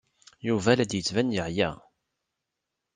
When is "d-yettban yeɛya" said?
0.89-1.69